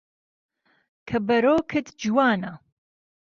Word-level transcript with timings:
که 1.07 1.17
بهرۆکت 1.27 1.87
جوانه 2.01 2.53